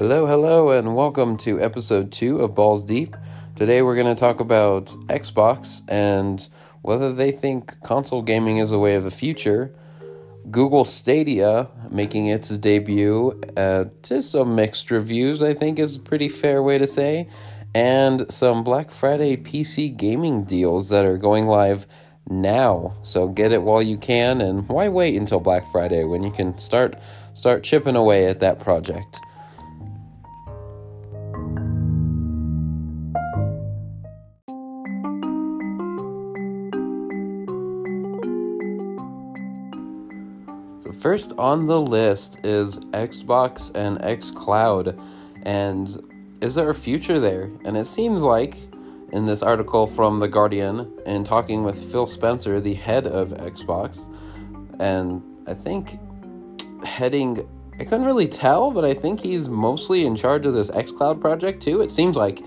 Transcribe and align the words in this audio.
Hello, 0.00 0.24
hello, 0.24 0.70
and 0.70 0.96
welcome 0.96 1.36
to 1.36 1.60
episode 1.60 2.10
two 2.10 2.40
of 2.40 2.54
Balls 2.54 2.82
Deep. 2.82 3.14
Today 3.54 3.82
we're 3.82 3.96
going 3.96 4.06
to 4.06 4.18
talk 4.18 4.40
about 4.40 4.86
Xbox 5.08 5.82
and 5.88 6.48
whether 6.80 7.12
they 7.12 7.30
think 7.30 7.78
console 7.82 8.22
gaming 8.22 8.56
is 8.56 8.72
a 8.72 8.78
way 8.78 8.94
of 8.94 9.04
the 9.04 9.10
future, 9.10 9.74
Google 10.50 10.86
Stadia 10.86 11.68
making 11.90 12.28
its 12.28 12.48
debut 12.48 13.38
uh, 13.58 13.84
to 14.00 14.22
some 14.22 14.54
mixed 14.54 14.90
reviews, 14.90 15.42
I 15.42 15.52
think 15.52 15.78
is 15.78 15.96
a 15.96 16.00
pretty 16.00 16.30
fair 16.30 16.62
way 16.62 16.78
to 16.78 16.86
say, 16.86 17.28
and 17.74 18.24
some 18.32 18.64
Black 18.64 18.90
Friday 18.90 19.36
PC 19.36 19.94
gaming 19.94 20.44
deals 20.44 20.88
that 20.88 21.04
are 21.04 21.18
going 21.18 21.44
live 21.44 21.86
now. 22.26 22.96
So 23.02 23.28
get 23.28 23.52
it 23.52 23.60
while 23.60 23.82
you 23.82 23.98
can, 23.98 24.40
and 24.40 24.66
why 24.66 24.88
wait 24.88 25.14
until 25.14 25.40
Black 25.40 25.70
Friday 25.70 26.04
when 26.04 26.22
you 26.22 26.30
can 26.30 26.56
start 26.56 26.96
start 27.34 27.62
chipping 27.62 27.96
away 27.96 28.28
at 28.28 28.40
that 28.40 28.60
project? 28.60 29.20
First 41.00 41.32
on 41.38 41.66
the 41.66 41.80
list 41.80 42.38
is 42.44 42.78
Xbox 42.92 43.74
and 43.74 43.98
xCloud, 44.00 45.00
and 45.42 46.36
is 46.42 46.54
there 46.54 46.68
a 46.68 46.74
future 46.74 47.18
there? 47.18 47.50
And 47.64 47.76
it 47.76 47.86
seems 47.86 48.22
like 48.22 48.58
in 49.12 49.24
this 49.26 49.42
article 49.42 49.86
from 49.86 50.18
The 50.18 50.28
Guardian 50.28 50.92
and 51.06 51.24
talking 51.24 51.64
with 51.64 51.90
Phil 51.90 52.06
Spencer, 52.06 52.60
the 52.60 52.74
head 52.74 53.06
of 53.06 53.30
Xbox, 53.30 54.14
and 54.78 55.22
I 55.46 55.54
think 55.54 55.98
heading, 56.84 57.48
I 57.78 57.84
couldn't 57.84 58.04
really 58.04 58.28
tell, 58.28 58.70
but 58.70 58.84
I 58.84 58.92
think 58.92 59.20
he's 59.20 59.48
mostly 59.48 60.04
in 60.04 60.16
charge 60.16 60.44
of 60.44 60.52
this 60.52 60.70
xCloud 60.70 61.20
project 61.20 61.62
too. 61.62 61.80
It 61.80 61.90
seems 61.90 62.16
like 62.16 62.42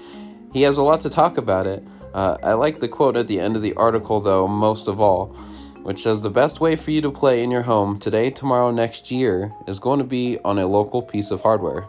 he 0.52 0.62
has 0.62 0.78
a 0.78 0.84
lot 0.84 1.02
to 1.02 1.10
talk 1.10 1.38
about 1.38 1.66
it. 1.66 1.84
Uh, 2.14 2.38
I 2.44 2.54
like 2.54 2.80
the 2.80 2.88
quote 2.88 3.18
at 3.18 3.28
the 3.28 3.40
end 3.40 3.56
of 3.56 3.64
the 3.64 3.74
article 3.74 4.20
though, 4.20 4.48
most 4.48 4.88
of 4.88 5.02
all, 5.02 5.36
which 5.84 6.02
says 6.02 6.22
the 6.22 6.30
best 6.30 6.60
way 6.60 6.76
for 6.76 6.92
you 6.92 7.02
to 7.02 7.12
play 7.12 7.44
in 7.44 7.52
your 7.52 7.62
home 7.62 8.00
today, 8.00 8.30
tomorrow, 8.30 8.72
next 8.72 9.12
year 9.12 9.54
is 9.68 9.80
going 9.80 10.00
to 10.00 10.06
be 10.06 10.40
on 10.44 10.58
a 10.58 10.66
local 10.66 11.02
piece 11.02 11.30
of 11.30 11.42
hardware. 11.42 11.86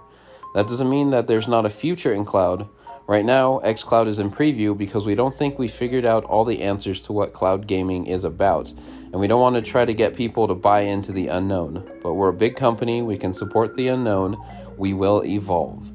That 0.55 0.69
doesn't 0.69 0.91
mean 0.91 1.11
that 1.11 1.27
there's 1.27 1.49
not 1.49 1.67
a 1.67 1.71
future 1.71 2.13
in 2.13 2.25
cloud. 2.25 2.69
Right 3.07 3.25
now, 3.25 3.61
xCloud 3.65 4.09
is 4.09 4.19
in 4.19 4.31
preview 4.31 4.77
because 4.77 5.05
we 5.05 5.15
don't 5.15 5.37
think 5.37 5.59
we 5.59 5.69
figured 5.69 6.07
out 6.07 6.25
all 6.25 6.45
the 6.45 6.63
answers 6.63 7.01
to 7.03 7.13
what 7.13 7.35
cloud 7.35 7.67
gaming 7.67 8.07
is 8.07 8.25
about, 8.25 8.71
and 8.71 9.15
we 9.15 9.27
don't 9.27 9.41
want 9.41 9.57
to 9.57 9.63
try 9.63 9.85
to 9.85 9.93
get 9.93 10.17
people 10.17 10.49
to 10.49 10.55
buy 10.55 10.81
into 10.81 11.13
the 11.13 11.29
unknown. 11.29 11.89
But 12.03 12.15
we're 12.15 12.31
a 12.31 12.35
big 12.35 12.57
company, 12.57 13.03
we 13.03 13.19
can 13.19 13.35
support 13.35 13.75
the 13.75 13.89
unknown, 13.89 14.39
we 14.79 14.95
will 14.95 15.23
evolve. 15.25 15.91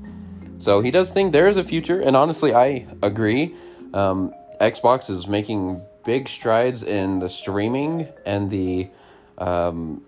So 0.59 0.81
he 0.81 0.92
does 0.92 1.11
think 1.11 1.31
there 1.31 1.47
is 1.47 1.58
a 1.58 1.64
future, 1.64 2.00
and 2.00 2.16
honestly, 2.16 2.53
I 2.53 2.86
agree. 3.02 3.55
Um, 3.94 4.33
Xbox 4.61 5.09
is 5.09 5.27
making 5.27 5.81
big 6.05 6.28
strides 6.28 6.83
in 6.83 7.19
the 7.19 7.30
streaming 7.30 8.08
and 8.25 8.50
the 8.50 8.89
um, 9.38 10.03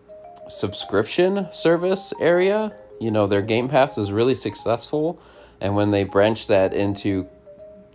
subscription 0.47 1.47
service 1.51 2.13
area. 2.19 2.75
You 2.99 3.11
know, 3.11 3.27
their 3.27 3.41
Game 3.41 3.69
Pass 3.69 3.97
is 3.97 4.11
really 4.11 4.35
successful 4.35 5.21
and 5.61 5.75
when 5.75 5.91
they 5.91 6.03
branch 6.03 6.47
that 6.47 6.73
into 6.73 7.29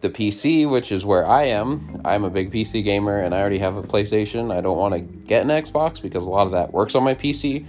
the 0.00 0.08
PC, 0.08 0.70
which 0.70 0.92
is 0.92 1.04
where 1.04 1.26
I 1.26 1.46
am, 1.46 2.00
I'm 2.04 2.22
a 2.24 2.30
big 2.30 2.52
PC 2.52 2.84
gamer 2.84 3.18
and 3.18 3.34
I 3.34 3.40
already 3.40 3.58
have 3.58 3.76
a 3.76 3.82
PlayStation. 3.82 4.56
I 4.56 4.60
don't 4.60 4.78
want 4.78 4.94
to 4.94 5.00
get 5.00 5.42
an 5.42 5.48
Xbox 5.48 6.00
because 6.00 6.24
a 6.24 6.30
lot 6.30 6.46
of 6.46 6.52
that 6.52 6.72
works 6.72 6.94
on 6.94 7.02
my 7.02 7.14
PC. 7.14 7.66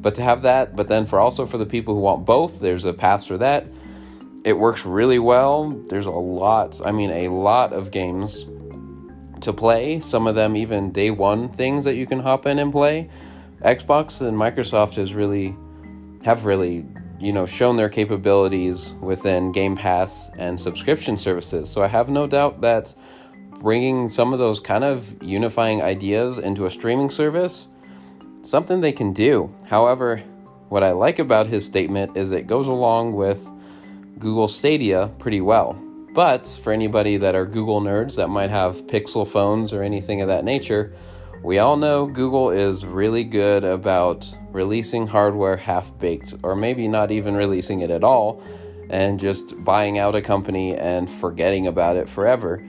But 0.00 0.14
to 0.16 0.22
have 0.22 0.42
that, 0.42 0.76
but 0.76 0.88
then 0.88 1.06
for 1.06 1.18
also 1.18 1.46
for 1.46 1.58
the 1.58 1.66
people 1.66 1.94
who 1.94 2.00
want 2.00 2.24
both, 2.24 2.60
there's 2.60 2.84
a 2.84 2.92
pass 2.92 3.24
for 3.24 3.38
that. 3.38 3.66
It 4.44 4.52
works 4.52 4.84
really 4.84 5.18
well. 5.18 5.70
There's 5.70 6.06
a 6.06 6.10
lot, 6.10 6.80
I 6.84 6.92
mean, 6.92 7.10
a 7.10 7.28
lot 7.28 7.72
of 7.72 7.90
games 7.90 8.44
to 9.40 9.52
play. 9.52 10.00
Some 10.00 10.26
of 10.26 10.34
them 10.34 10.56
even 10.56 10.92
day 10.92 11.10
one 11.10 11.48
things 11.48 11.84
that 11.84 11.96
you 11.96 12.06
can 12.06 12.20
hop 12.20 12.46
in 12.46 12.58
and 12.58 12.72
play. 12.72 13.08
Xbox 13.62 14.20
and 14.20 14.36
Microsoft 14.36 14.94
has 14.94 15.14
really 15.14 15.56
have 16.22 16.44
really 16.44 16.84
you 17.20 17.32
know, 17.32 17.46
shown 17.46 17.76
their 17.76 17.88
capabilities 17.88 18.94
within 19.00 19.50
Game 19.52 19.76
Pass 19.76 20.30
and 20.38 20.60
subscription 20.60 21.16
services. 21.16 21.68
So 21.68 21.82
I 21.82 21.88
have 21.88 22.08
no 22.08 22.26
doubt 22.26 22.60
that 22.60 22.94
bringing 23.60 24.08
some 24.08 24.32
of 24.32 24.38
those 24.38 24.60
kind 24.60 24.84
of 24.84 25.20
unifying 25.22 25.82
ideas 25.82 26.38
into 26.38 26.64
a 26.66 26.70
streaming 26.70 27.10
service, 27.10 27.68
something 28.42 28.80
they 28.80 28.92
can 28.92 29.12
do. 29.12 29.52
However, 29.66 30.22
what 30.68 30.84
I 30.84 30.92
like 30.92 31.18
about 31.18 31.48
his 31.48 31.66
statement 31.66 32.16
is 32.16 32.30
it 32.30 32.46
goes 32.46 32.68
along 32.68 33.14
with 33.14 33.50
Google 34.18 34.48
Stadia 34.48 35.10
pretty 35.18 35.40
well. 35.40 35.80
But 36.18 36.48
for 36.64 36.72
anybody 36.72 37.16
that 37.18 37.36
are 37.36 37.46
Google 37.46 37.80
nerds 37.80 38.16
that 38.16 38.26
might 38.26 38.50
have 38.50 38.88
Pixel 38.88 39.24
phones 39.24 39.72
or 39.72 39.84
anything 39.84 40.20
of 40.20 40.26
that 40.26 40.44
nature, 40.44 40.92
we 41.44 41.60
all 41.60 41.76
know 41.76 42.06
Google 42.06 42.50
is 42.50 42.84
really 42.84 43.22
good 43.22 43.62
about 43.62 44.28
releasing 44.50 45.06
hardware 45.06 45.56
half 45.56 45.96
baked, 46.00 46.34
or 46.42 46.56
maybe 46.56 46.88
not 46.88 47.12
even 47.12 47.36
releasing 47.36 47.82
it 47.82 47.92
at 47.92 48.02
all, 48.02 48.42
and 48.90 49.20
just 49.20 49.62
buying 49.62 50.00
out 50.00 50.16
a 50.16 50.20
company 50.20 50.74
and 50.74 51.08
forgetting 51.08 51.68
about 51.68 51.94
it 51.94 52.08
forever. 52.08 52.66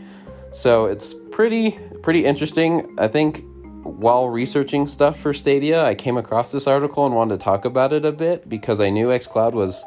So 0.52 0.86
it's 0.86 1.16
pretty 1.32 1.72
pretty 2.04 2.26
interesting. 2.26 2.96
I 3.00 3.08
think 3.08 3.44
while 3.82 4.30
researching 4.30 4.86
stuff 4.86 5.20
for 5.20 5.34
Stadia, 5.34 5.84
I 5.84 5.96
came 5.96 6.18
across 6.18 6.52
this 6.52 6.68
article 6.68 7.04
and 7.08 7.16
wanted 7.16 7.40
to 7.40 7.44
talk 7.44 7.66
about 7.66 7.94
it 7.94 8.06
a 8.06 8.12
bit 8.12 8.48
because 8.48 8.80
I 8.80 8.92
knew 8.92 9.08
xCloud 9.08 9.54
was 9.54 9.84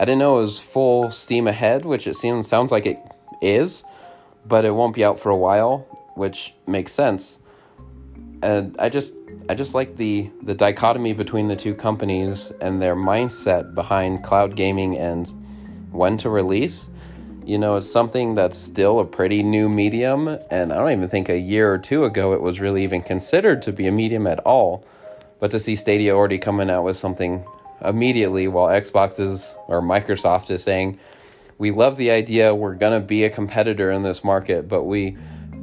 I 0.00 0.04
didn't 0.04 0.18
know 0.18 0.38
it 0.38 0.40
was 0.40 0.58
full 0.58 1.12
steam 1.12 1.46
ahead, 1.46 1.84
which 1.84 2.08
it 2.08 2.16
seems 2.16 2.48
sounds 2.48 2.72
like 2.72 2.86
it 2.86 2.98
is, 3.40 3.84
but 4.44 4.64
it 4.64 4.74
won't 4.74 4.96
be 4.96 5.04
out 5.04 5.20
for 5.20 5.30
a 5.30 5.36
while, 5.36 5.86
which 6.16 6.54
makes 6.66 6.90
sense 6.90 7.38
and 8.42 8.76
I 8.78 8.88
just 8.88 9.14
I 9.48 9.54
just 9.54 9.74
like 9.74 9.96
the 9.96 10.30
the 10.42 10.54
dichotomy 10.54 11.12
between 11.12 11.48
the 11.48 11.56
two 11.56 11.74
companies 11.74 12.52
and 12.60 12.80
their 12.80 12.96
mindset 12.96 13.74
behind 13.74 14.22
cloud 14.22 14.56
gaming 14.56 14.96
and 14.96 15.28
when 15.90 16.16
to 16.18 16.30
release. 16.30 16.88
You 17.44 17.58
know, 17.58 17.76
it's 17.76 17.90
something 17.90 18.34
that's 18.34 18.56
still 18.56 19.00
a 19.00 19.04
pretty 19.04 19.42
new 19.42 19.68
medium, 19.68 20.28
and 20.50 20.72
I 20.72 20.76
don't 20.76 20.92
even 20.92 21.08
think 21.08 21.28
a 21.28 21.38
year 21.38 21.72
or 21.72 21.78
two 21.78 22.04
ago 22.04 22.32
it 22.32 22.40
was 22.40 22.60
really 22.60 22.84
even 22.84 23.02
considered 23.02 23.62
to 23.62 23.72
be 23.72 23.86
a 23.86 23.92
medium 23.92 24.26
at 24.26 24.38
all. 24.40 24.84
But 25.40 25.50
to 25.52 25.58
see 25.58 25.74
Stadia 25.74 26.14
already 26.14 26.38
coming 26.38 26.70
out 26.70 26.84
with 26.84 26.96
something 26.96 27.44
immediately 27.84 28.48
while 28.48 28.68
Xbox 28.68 29.20
is 29.20 29.56
or 29.68 29.80
Microsoft 29.80 30.50
is 30.50 30.62
saying, 30.62 30.98
we 31.58 31.70
love 31.70 31.96
the 31.96 32.10
idea, 32.10 32.54
we're 32.54 32.74
gonna 32.74 33.00
be 33.00 33.24
a 33.24 33.30
competitor 33.30 33.90
in 33.90 34.02
this 34.02 34.24
market, 34.24 34.68
but 34.68 34.84
we 34.84 35.16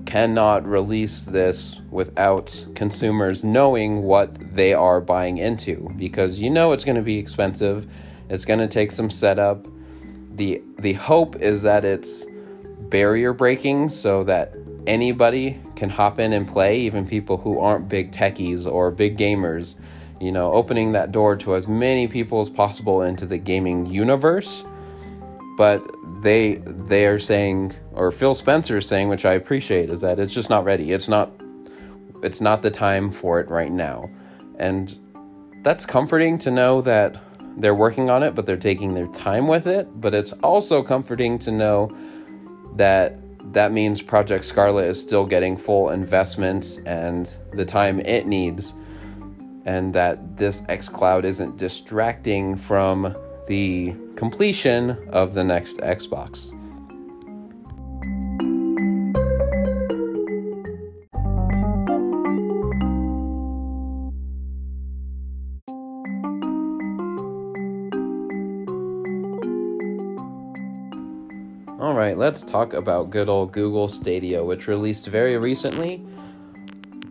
cannot 0.08 0.66
release 0.66 1.26
this 1.26 1.82
without 1.92 2.66
consumers 2.76 3.44
knowing 3.44 4.04
what 4.04 4.34
they 4.56 4.74
are 4.74 5.02
buying 5.02 5.38
into 5.38 5.94
because 5.98 6.40
you 6.40 6.50
know 6.50 6.72
it's 6.72 6.86
going 6.86 6.96
to 6.96 7.02
be 7.02 7.18
expensive. 7.18 7.86
It's 8.30 8.46
going 8.46 8.60
to 8.60 8.68
take 8.68 8.92
some 8.94 9.10
setup. 9.10 9.68
The 10.36 10.62
the 10.80 10.94
hope 10.94 11.36
is 11.36 11.62
that 11.64 11.84
it's 11.84 12.26
barrier 12.90 13.34
breaking 13.34 13.90
so 13.90 14.24
that 14.24 14.56
anybody 14.88 15.60
can 15.76 15.90
hop 15.90 16.20
in 16.20 16.32
and 16.32 16.48
play 16.48 16.80
even 16.80 17.06
people 17.06 17.36
who 17.38 17.60
aren't 17.60 17.90
big 17.90 18.12
techies 18.12 18.66
or 18.66 18.90
big 18.92 19.18
gamers 19.18 19.76
you 20.20 20.32
know 20.32 20.52
opening 20.54 20.92
that 20.92 21.12
door 21.12 21.36
to 21.36 21.56
as 21.56 21.68
many 21.68 22.08
people 22.08 22.40
as 22.40 22.50
possible 22.50 23.02
into 23.02 23.26
the 23.26 23.38
gaming 23.38 23.86
universe 23.86 24.64
but 25.58 25.84
they 26.22 26.56
they 26.86 27.08
are 27.08 27.20
saying 27.20 27.74
or 27.94 28.12
Phil 28.12 28.34
Spencer 28.34 28.78
is 28.78 28.88
saying 28.88 29.10
which 29.10 29.26
I 29.26 29.34
appreciate 29.34 29.90
is 29.90 30.02
that 30.02 30.20
it's 30.20 30.34
just 30.34 30.50
not 30.50 30.64
ready. 30.64 30.94
It's 30.94 31.10
not 31.10 31.32
it's 32.24 32.40
not 32.40 32.62
the 32.62 32.72
time 32.72 33.12
for 33.12 33.40
it 33.40 33.50
right 33.50 33.72
now. 33.72 34.10
And 34.58 34.98
that's 35.64 35.86
comforting 35.86 36.38
to 36.40 36.52
know 36.52 36.81
that 36.81 37.22
they're 37.58 37.75
working 37.75 38.10
on 38.10 38.24
it 38.24 38.36
but 38.36 38.46
they're 38.46 38.56
taking 38.56 38.94
their 38.94 39.08
time 39.08 39.48
with 39.48 39.68
it, 39.68 40.00
but 40.00 40.13
it's 40.13 40.31
also 40.44 40.84
comforting 40.84 41.40
to 41.40 41.52
know 41.52 41.92
that 42.75 43.18
that 43.54 43.72
means 43.72 44.02
Project 44.02 44.46
Scarlett 44.46 44.86
is 44.86 45.02
still 45.02 45.25
getting 45.25 45.58
full 45.58 45.90
investments 45.90 46.80
and 46.86 47.36
the 47.54 47.66
time 47.66 48.00
it 48.02 48.28
needs 48.28 48.74
and 49.68 49.94
that 49.94 50.38
this 50.38 50.62
xCloud 50.64 51.25
isn't 51.25 51.58
distracting 51.58 52.56
from 52.56 53.14
the 53.48 53.94
completion 54.16 54.92
of 55.10 55.34
the 55.34 55.44
next 55.44 55.78
Xbox. 55.80 56.54
Alright, 71.78 72.18
let's 72.18 72.44
talk 72.44 72.74
about 72.74 73.10
good 73.10 73.28
old 73.28 73.52
Google 73.52 73.90
Stadia, 73.90 74.42
which 74.42 74.70
released 74.70 75.08
very 75.08 75.38
recently 75.38 76.06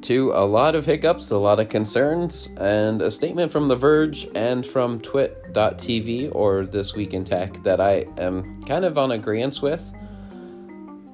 to 0.07 0.31
a 0.35 0.47
lot 0.47 0.77
of 0.77 0.87
hiccups, 0.87 1.33
a 1.33 1.37
lot 1.37 1.59
of 1.59 1.69
concerns, 1.69 2.49
and 2.59 3.03
a 3.03 3.11
statement 3.11 3.51
from 3.51 3.67
The 3.67 3.75
Verge 3.75 4.29
and 4.37 4.65
from 4.65 5.01
Twit.tv 5.01 6.33
or 6.33 6.65
This 6.65 6.95
Week 6.95 7.13
in 7.13 7.25
Tech 7.25 7.61
that 7.65 7.81
I 7.81 8.07
am 8.17 8.63
kind 8.63 8.85
of 8.85 8.99
on 8.99 9.11
agreement 9.11 9.61
with. 9.61 9.83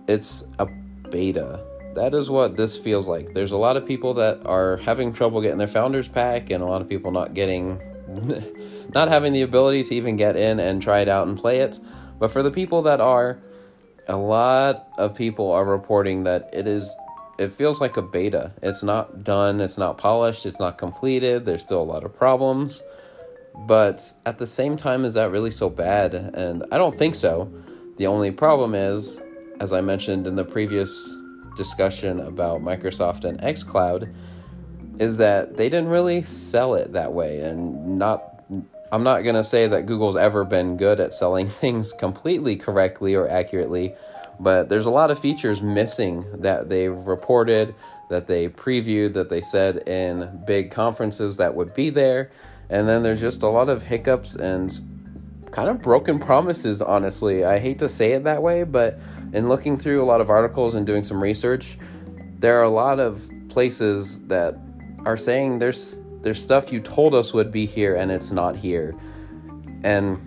It's 0.09 0.45
a 0.59 0.67
beta. 1.11 1.65
That 1.95 2.13
is 2.13 2.29
what 2.29 2.59
this 2.59 2.77
feels 2.77 3.09
like. 3.09 3.33
There's 3.33 3.53
a 3.53 3.57
lot 3.57 3.79
of 3.79 3.87
people 3.87 4.13
that 4.13 4.45
are 4.45 4.77
having 4.77 5.15
trouble 5.15 5.41
getting 5.41 5.57
their 5.57 5.67
founders 5.67 6.09
pack, 6.09 6.51
and 6.51 6.63
a 6.63 6.67
lot 6.67 6.83
of 6.83 6.89
people 6.91 7.13
not 7.13 7.33
getting, 7.33 7.81
not 8.95 9.09
having 9.09 9.33
the 9.33 9.41
ability 9.41 9.85
to 9.85 9.95
even 9.95 10.17
get 10.17 10.37
in 10.37 10.61
and 10.61 10.83
try 10.83 11.01
it 11.01 11.09
out 11.09 11.27
and 11.27 11.39
play 11.39 11.61
it. 11.61 11.79
But 12.19 12.31
for 12.31 12.43
the 12.43 12.51
people 12.51 12.83
that 12.83 13.01
are, 13.01 13.39
a 14.07 14.19
lot 14.19 14.89
of 14.99 15.15
people 15.15 15.51
are 15.51 15.65
reporting 15.65 16.25
that 16.25 16.51
it 16.53 16.67
is 16.67 16.95
it 17.43 17.53
feels 17.53 17.81
like 17.81 17.97
a 17.97 18.03
beta. 18.03 18.53
It's 18.63 18.83
not 18.83 19.25
done, 19.25 19.61
it's 19.61 19.77
not 19.77 19.99
polished, 19.99 20.47
it's 20.47 20.59
not 20.59 20.79
completed. 20.79 21.45
There's 21.45 21.63
still 21.63 21.83
a 21.83 21.85
lot 21.85 22.05
of 22.05 22.17
problems. 22.17 22.83
But 23.67 24.13
at 24.25 24.39
the 24.39 24.47
same 24.47 24.77
time, 24.77 25.05
is 25.05 25.15
that 25.15 25.31
really 25.31 25.51
so 25.51 25.69
bad? 25.69 26.15
And 26.15 26.65
I 26.73 26.79
don't 26.79 26.97
think 26.97 27.15
so. 27.15 27.53
The 27.99 28.07
only 28.07 28.31
problem 28.31 28.75
is, 28.75 29.23
as 29.61 29.73
I 29.73 29.81
mentioned 29.81 30.27
in 30.27 30.37
the 30.37 30.45
previous 30.45 31.19
discussion 31.57 32.21
about 32.21 32.63
Microsoft 32.63 33.25
and 33.25 33.41
xCloud, 33.41 34.13
is 34.99 35.19
that 35.19 35.57
they 35.57 35.69
didn't 35.69 35.89
really 35.89 36.23
sell 36.23 36.75
it 36.75 36.93
that 36.93 37.13
way. 37.13 37.41
And 37.41 37.99
not 37.99 38.33
I'm 38.93 39.03
not 39.03 39.23
going 39.23 39.37
to 39.37 39.45
say 39.45 39.67
that 39.69 39.87
Google's 39.87 40.17
ever 40.17 40.45
been 40.45 40.77
good 40.77 41.01
at 41.01 41.15
selling 41.15 41.49
things 41.63 41.93
completely 41.95 42.57
correctly 42.57 43.15
or 43.15 43.29
accurately, 43.29 43.95
but 44.43 44.69
there's 44.69 44.87
a 44.87 44.91
lot 44.91 45.11
of 45.11 45.19
features 45.19 45.63
missing 45.63 46.25
that 46.41 46.69
they 46.69 46.89
reported, 46.89 47.75
that 48.11 48.27
they 48.27 48.49
previewed, 48.49 49.13
that 49.15 49.29
they 49.29 49.41
said 49.41 49.89
in 49.89 50.43
big 50.47 50.73
conferences 50.73 51.37
that 51.37 51.55
would 51.55 51.73
be 51.75 51.91
there. 51.91 52.31
And 52.69 52.89
then 52.89 53.03
there's 53.03 53.21
just 53.21 53.43
a 53.43 53.49
lot 53.49 53.69
of 53.69 53.83
hiccups 53.83 54.35
and 54.35 54.71
kind 55.53 55.69
of 55.69 55.81
broken 55.81 56.19
promises, 56.19 56.83
honestly. 56.83 57.45
I 57.45 57.59
hate 57.59 57.79
to 57.79 57.89
say 57.89 58.13
it 58.13 58.25
that 58.25 58.43
way, 58.43 58.65
but 58.65 58.99
in 59.33 59.49
looking 59.49 59.79
through 59.79 60.03
a 60.03 60.07
lot 60.07 60.21
of 60.21 60.29
articles 60.29 60.75
and 60.75 60.85
doing 60.85 61.05
some 61.05 61.23
research, 61.23 61.79
there 62.39 62.59
are 62.59 62.65
a 62.65 62.71
lot 62.71 62.99
of 62.99 63.31
places 63.49 64.27
that 64.27 64.57
are 65.05 65.17
saying 65.17 65.59
there's 65.59 66.01
there's 66.23 66.41
stuff 66.41 66.73
you 66.73 66.81
told 66.81 67.15
us 67.15 67.33
would 67.33 67.51
be 67.51 67.67
here 67.67 67.97
and 67.97 68.11
it's 68.11 68.31
not 68.31 68.57
here. 68.57 68.95
And 69.83 70.19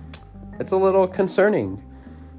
it's 0.59 0.71
a 0.71 0.77
little 0.77 1.07
concerning. 1.07 1.81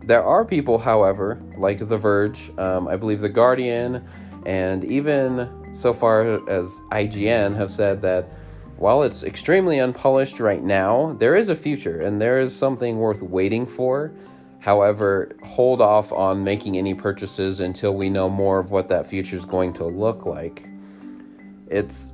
There 0.06 0.22
are 0.22 0.44
people, 0.44 0.78
however, 0.78 1.42
like 1.58 1.78
The 1.78 1.98
Verge, 1.98 2.56
um, 2.58 2.86
I 2.86 2.96
believe 2.96 3.20
The 3.20 3.28
Guardian, 3.28 4.06
and 4.46 4.84
even 4.84 5.74
so 5.74 5.92
far 5.92 6.48
as 6.48 6.80
IGN 6.92 7.56
have 7.56 7.70
said 7.70 8.00
that 8.02 8.28
while 8.76 9.02
it's 9.02 9.24
extremely 9.24 9.80
unpolished 9.80 10.38
right 10.38 10.62
now, 10.62 11.16
there 11.18 11.34
is 11.34 11.48
a 11.48 11.56
future 11.56 12.00
and 12.00 12.20
there 12.20 12.38
is 12.40 12.54
something 12.54 12.98
worth 12.98 13.20
waiting 13.20 13.66
for. 13.66 14.12
However, 14.60 15.34
hold 15.42 15.80
off 15.80 16.12
on 16.12 16.44
making 16.44 16.76
any 16.76 16.94
purchases 16.94 17.58
until 17.58 17.94
we 17.94 18.08
know 18.08 18.28
more 18.28 18.60
of 18.60 18.70
what 18.70 18.88
that 18.90 19.06
future 19.06 19.34
is 19.34 19.44
going 19.44 19.72
to 19.74 19.84
look 19.84 20.24
like. 20.24 20.68
It's 21.68 22.12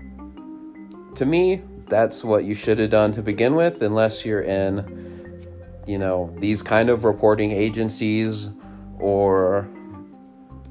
to 1.16 1.26
me, 1.26 1.62
that's 1.88 2.24
what 2.24 2.44
you 2.44 2.54
should 2.54 2.78
have 2.78 2.90
done 2.90 3.12
to 3.12 3.22
begin 3.22 3.54
with, 3.54 3.82
unless 3.82 4.24
you're 4.24 4.40
in, 4.40 5.11
you 5.92 5.98
know, 5.98 6.34
these 6.38 6.62
kind 6.62 6.88
of 6.88 7.04
reporting 7.04 7.50
agencies 7.52 8.48
or 8.98 9.68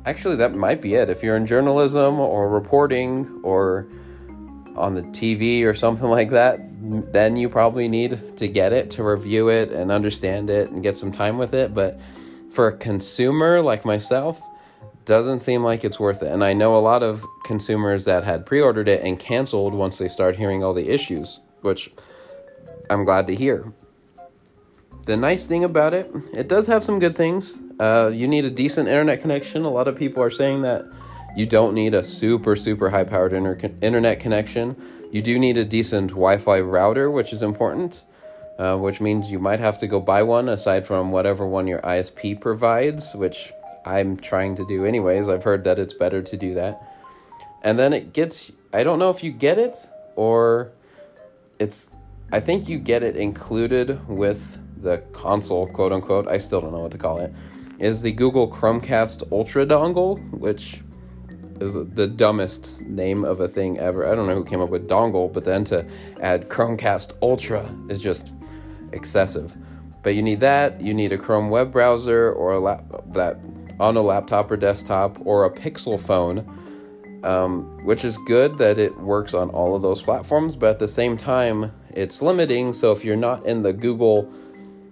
actually 0.07 0.35
that 0.37 0.55
might 0.55 0.81
be 0.81 0.95
it. 0.95 1.11
If 1.11 1.21
you're 1.21 1.35
in 1.35 1.45
journalism 1.45 2.19
or 2.19 2.49
reporting 2.49 3.39
or 3.43 3.87
on 4.75 4.95
the 4.95 5.03
TV 5.03 5.63
or 5.63 5.75
something 5.75 6.09
like 6.17 6.31
that, 6.31 6.59
then 7.13 7.35
you 7.35 7.49
probably 7.49 7.87
need 7.87 8.35
to 8.37 8.47
get 8.47 8.73
it 8.73 8.89
to 8.91 9.03
review 9.03 9.49
it 9.49 9.71
and 9.71 9.91
understand 9.91 10.49
it 10.49 10.71
and 10.71 10.81
get 10.81 10.97
some 10.97 11.11
time 11.11 11.37
with 11.37 11.53
it. 11.53 11.75
But 11.75 11.99
for 12.49 12.67
a 12.67 12.75
consumer 12.75 13.61
like 13.61 13.85
myself, 13.85 14.41
doesn't 15.05 15.41
seem 15.41 15.63
like 15.63 15.83
it's 15.83 15.99
worth 15.99 16.23
it. 16.23 16.31
And 16.31 16.43
I 16.43 16.53
know 16.53 16.75
a 16.75 16.79
lot 16.79 17.03
of 17.03 17.23
consumers 17.43 18.05
that 18.05 18.23
had 18.23 18.45
pre 18.45 18.59
ordered 18.59 18.87
it 18.87 19.03
and 19.03 19.19
canceled 19.19 19.75
once 19.75 19.99
they 19.99 20.07
start 20.07 20.35
hearing 20.35 20.63
all 20.63 20.73
the 20.73 20.89
issues, 20.89 21.41
which 21.61 21.91
I'm 22.89 23.05
glad 23.05 23.27
to 23.27 23.35
hear. 23.35 23.71
The 25.05 25.17
nice 25.17 25.47
thing 25.47 25.63
about 25.63 25.93
it, 25.93 26.11
it 26.33 26.47
does 26.47 26.67
have 26.67 26.83
some 26.83 26.99
good 26.99 27.15
things. 27.15 27.57
Uh, 27.79 28.11
you 28.13 28.27
need 28.27 28.45
a 28.45 28.51
decent 28.51 28.87
internet 28.87 29.19
connection. 29.19 29.65
A 29.65 29.69
lot 29.69 29.87
of 29.87 29.95
people 29.95 30.21
are 30.21 30.29
saying 30.29 30.61
that 30.61 30.85
you 31.35 31.45
don't 31.45 31.73
need 31.73 31.95
a 31.95 32.03
super, 32.03 32.55
super 32.55 32.91
high 32.91 33.03
powered 33.03 33.33
inter- 33.33 33.71
internet 33.81 34.19
connection. 34.19 34.75
You 35.11 35.21
do 35.23 35.39
need 35.39 35.57
a 35.57 35.65
decent 35.65 36.11
Wi 36.11 36.37
Fi 36.37 36.59
router, 36.59 37.09
which 37.09 37.33
is 37.33 37.41
important, 37.41 38.03
uh, 38.59 38.77
which 38.77 39.01
means 39.01 39.31
you 39.31 39.39
might 39.39 39.59
have 39.59 39.79
to 39.79 39.87
go 39.87 39.99
buy 39.99 40.21
one 40.21 40.47
aside 40.47 40.85
from 40.85 41.11
whatever 41.11 41.47
one 41.47 41.67
your 41.67 41.81
ISP 41.81 42.39
provides, 42.39 43.15
which 43.15 43.51
I'm 43.85 44.17
trying 44.17 44.55
to 44.57 44.65
do 44.67 44.85
anyways. 44.85 45.27
I've 45.27 45.43
heard 45.43 45.63
that 45.63 45.79
it's 45.79 45.93
better 45.93 46.21
to 46.21 46.37
do 46.37 46.53
that. 46.53 46.79
And 47.63 47.79
then 47.79 47.91
it 47.93 48.13
gets 48.13 48.51
I 48.73 48.83
don't 48.83 48.99
know 48.99 49.09
if 49.09 49.23
you 49.23 49.31
get 49.31 49.57
it 49.57 49.75
or 50.15 50.71
it's 51.59 51.89
I 52.31 52.39
think 52.39 52.69
you 52.69 52.77
get 52.77 53.03
it 53.03 53.15
included 53.15 54.07
with 54.07 54.59
the 54.81 54.99
console, 55.13 55.67
quote 55.67 55.91
unquote. 55.91 56.27
I 56.27 56.37
still 56.37 56.61
don't 56.61 56.71
know 56.71 56.79
what 56.79 56.91
to 56.91 56.97
call 56.97 57.19
it. 57.19 57.33
Is 57.79 58.01
the 58.01 58.11
Google 58.11 58.47
Chromecast 58.47 59.31
Ultra 59.31 59.65
dongle, 59.65 60.19
which 60.31 60.81
is 61.59 61.73
the 61.73 62.07
dumbest 62.07 62.81
name 62.81 63.23
of 63.23 63.39
a 63.39 63.47
thing 63.47 63.79
ever. 63.79 64.05
I 64.05 64.15
don't 64.15 64.27
know 64.27 64.35
who 64.35 64.43
came 64.43 64.61
up 64.61 64.69
with 64.69 64.87
dongle, 64.87 65.31
but 65.31 65.43
then 65.43 65.63
to 65.65 65.85
add 66.19 66.49
Chromecast 66.49 67.13
Ultra 67.21 67.73
is 67.89 68.01
just 68.01 68.33
excessive. 68.91 69.55
But 70.03 70.15
you 70.15 70.23
need 70.23 70.39
that. 70.39 70.81
You 70.81 70.93
need 70.93 71.11
a 71.11 71.17
Chrome 71.17 71.49
web 71.49 71.71
browser 71.71 72.31
or 72.31 72.53
a 72.53 72.59
lap 72.59 72.83
that 73.13 73.39
on 73.79 73.97
a 73.97 74.01
laptop 74.01 74.49
or 74.51 74.57
desktop 74.57 75.17
or 75.25 75.45
a 75.45 75.49
Pixel 75.49 75.99
phone, 75.99 76.39
um, 77.23 77.63
which 77.83 78.05
is 78.05 78.17
good 78.19 78.57
that 78.57 78.77
it 78.77 78.95
works 78.99 79.33
on 79.33 79.49
all 79.49 79.75
of 79.75 79.81
those 79.81 80.01
platforms, 80.01 80.55
but 80.55 80.69
at 80.69 80.79
the 80.79 80.87
same 80.87 81.17
time, 81.17 81.71
it's 81.89 82.21
limiting. 82.21 82.73
So 82.73 82.91
if 82.91 83.03
you're 83.03 83.15
not 83.15 83.45
in 83.45 83.63
the 83.63 83.73
Google, 83.73 84.31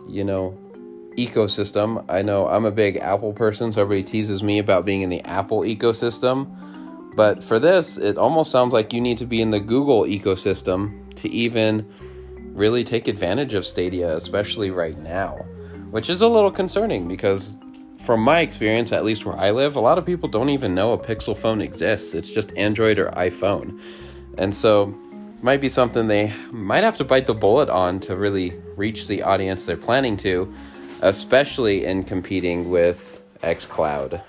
you 0.10 0.24
know, 0.24 0.58
ecosystem, 1.18 2.04
I 2.10 2.22
know 2.22 2.48
I'm 2.48 2.66
a 2.66 2.72
big 2.72 2.98
Apple 2.98 3.34
person, 3.34 3.74
so 3.74 3.82
everybody 3.82 4.04
teases 4.04 4.42
me 4.42 4.60
about 4.60 4.86
being 4.86 5.02
in 5.02 5.10
the 5.10 5.22
Apple 5.22 5.62
ecosystem. 5.62 6.56
But 7.16 7.44
for 7.44 7.60
this, 7.60 7.98
it 7.98 8.18
almost 8.18 8.52
sounds 8.52 8.74
like 8.74 8.94
you 8.94 9.02
need 9.02 9.18
to 9.18 9.26
be 9.26 9.42
in 9.42 9.52
the 9.52 9.60
Google 9.60 10.04
ecosystem 10.04 11.14
to 11.16 11.30
even 11.30 11.86
really 12.54 12.84
take 12.84 13.08
advantage 13.08 13.54
of 13.54 13.66
Stadia, 13.66 14.16
especially 14.16 14.72
right 14.72 14.98
now, 15.00 15.36
which 15.92 16.10
is 16.10 16.22
a 16.22 16.28
little 16.28 16.52
concerning 16.52 17.08
because 17.08 17.58
from 18.00 18.22
my 18.22 18.40
experience, 18.40 18.92
at 18.92 19.04
least 19.04 19.26
where 19.26 19.38
I 19.38 19.52
live, 19.52 19.76
a 19.76 19.80
lot 19.80 19.98
of 19.98 20.06
people 20.06 20.30
don't 20.30 20.50
even 20.50 20.74
know 20.74 20.94
a 20.94 20.98
Pixel 20.98 21.38
phone 21.38 21.62
exists. 21.62 22.14
It's 22.14 22.30
just 22.30 22.56
Android 22.56 22.98
or 22.98 23.10
iPhone. 23.12 23.80
And 24.38 24.56
so 24.56 24.98
might 25.42 25.62
be 25.62 25.70
something 25.70 26.08
they 26.08 26.34
might 26.52 26.84
have 26.84 26.98
to 26.98 27.04
bite 27.04 27.26
the 27.26 27.34
bullet 27.34 27.70
on 27.70 28.00
to 28.02 28.16
really 28.16 28.52
reach 28.76 29.08
the 29.08 29.24
audience 29.24 29.66
they're 29.66 29.78
planning 29.78 30.18
to, 30.18 30.54
especially 31.02 31.86
in 31.86 32.04
competing 32.04 32.70
with 32.70 33.22
xCloud. 33.44 34.22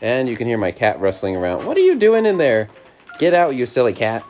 And 0.00 0.28
you 0.28 0.36
can 0.36 0.46
hear 0.46 0.58
my 0.58 0.72
cat 0.72 1.00
rustling 1.00 1.36
around. 1.36 1.64
What 1.66 1.76
are 1.76 1.82
you 1.82 1.98
doing 1.98 2.26
in 2.26 2.38
there? 2.38 2.68
Get 3.18 3.34
out, 3.34 3.54
you 3.54 3.66
silly 3.66 3.92
cat. 3.92 4.24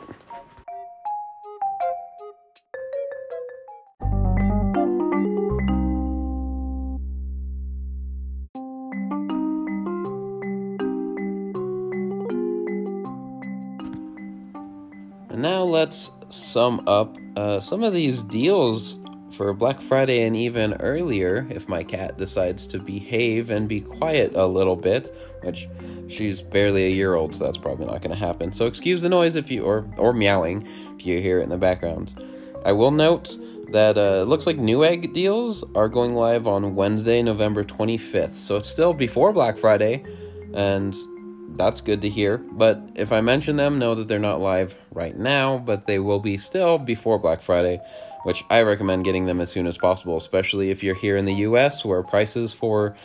Sum 16.55 16.81
up 16.87 17.17
uh, 17.35 17.59
some 17.59 17.83
of 17.83 17.91
these 17.91 18.23
deals 18.23 18.99
for 19.33 19.53
Black 19.53 19.81
Friday 19.81 20.21
and 20.21 20.37
even 20.37 20.73
earlier 20.75 21.45
if 21.49 21.67
my 21.67 21.83
cat 21.83 22.17
decides 22.17 22.65
to 22.67 22.79
behave 22.79 23.49
and 23.49 23.67
be 23.67 23.81
quiet 23.81 24.31
a 24.35 24.47
little 24.47 24.77
bit, 24.77 25.13
which 25.43 25.67
she's 26.07 26.41
barely 26.41 26.85
a 26.85 26.89
year 26.89 27.15
old, 27.15 27.35
so 27.35 27.43
that's 27.43 27.57
probably 27.57 27.85
not 27.85 28.01
going 28.01 28.13
to 28.13 28.25
happen. 28.27 28.53
So 28.53 28.67
excuse 28.67 29.01
the 29.01 29.09
noise 29.09 29.35
if 29.35 29.51
you 29.51 29.65
or 29.65 29.85
or 29.97 30.13
meowing 30.13 30.65
if 30.97 31.05
you 31.05 31.19
hear 31.19 31.41
it 31.41 31.43
in 31.43 31.49
the 31.49 31.57
background. 31.57 32.25
I 32.63 32.71
will 32.71 32.91
note 32.91 33.37
that 33.73 33.97
uh, 33.97 34.21
it 34.21 34.29
looks 34.29 34.47
like 34.47 34.55
Newegg 34.55 35.11
deals 35.11 35.61
are 35.75 35.89
going 35.89 36.15
live 36.15 36.47
on 36.47 36.73
Wednesday, 36.73 37.21
November 37.21 37.65
25th. 37.65 38.37
So 38.37 38.55
it's 38.55 38.69
still 38.69 38.93
before 38.93 39.33
Black 39.33 39.57
Friday, 39.57 40.05
and 40.53 40.95
that's 41.49 41.81
good 41.81 42.01
to 42.01 42.09
hear. 42.09 42.37
But 42.37 42.81
if 42.95 43.11
I 43.11 43.21
mention 43.21 43.55
them, 43.55 43.79
know 43.79 43.95
that 43.95 44.07
they're 44.07 44.19
not 44.19 44.41
live 44.41 44.75
right 44.91 45.17
now, 45.17 45.57
but 45.57 45.85
they 45.85 45.99
will 45.99 46.19
be 46.19 46.37
still 46.37 46.77
before 46.77 47.19
Black 47.19 47.41
Friday, 47.41 47.79
which 48.23 48.43
I 48.49 48.61
recommend 48.61 49.05
getting 49.05 49.25
them 49.25 49.39
as 49.39 49.51
soon 49.51 49.67
as 49.67 49.77
possible, 49.77 50.17
especially 50.17 50.69
if 50.69 50.83
you're 50.83 50.95
here 50.95 51.17
in 51.17 51.25
the 51.25 51.35
US 51.35 51.85
where 51.85 52.03
prices 52.03 52.53
for 52.53 52.95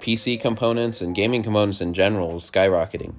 PC 0.00 0.40
components 0.40 1.00
and 1.00 1.14
gaming 1.14 1.42
components 1.42 1.80
in 1.80 1.94
general 1.94 2.36
is 2.36 2.48
skyrocketing. 2.48 3.14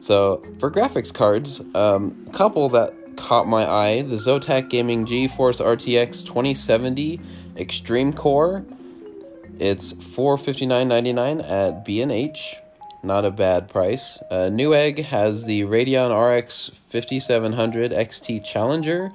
So 0.00 0.44
for 0.58 0.70
graphics 0.70 1.14
cards, 1.14 1.60
um, 1.74 2.26
a 2.28 2.32
couple 2.32 2.68
that 2.70 2.92
caught 3.16 3.46
my 3.46 3.66
eye: 3.66 4.02
the 4.02 4.16
Zotac 4.16 4.68
Gaming 4.68 5.06
GeForce 5.06 5.64
RTX 5.64 6.24
2070 6.26 7.20
Extreme 7.56 8.12
Core. 8.14 8.64
It's 9.58 9.92
four 9.92 10.36
fifty 10.36 10.66
nine 10.66 10.88
ninety 10.88 11.12
nine 11.12 11.40
at 11.40 11.84
B 11.84 12.02
and 12.02 12.10
H. 12.10 12.56
Not 13.04 13.24
a 13.24 13.30
bad 13.30 13.68
price. 13.68 14.18
Uh, 14.30 14.48
Newegg 14.50 15.04
has 15.04 15.44
the 15.44 15.62
Radeon 15.62 16.10
RX 16.10 16.70
5700 16.88 17.92
XT 17.92 18.44
Challenger 18.44 19.12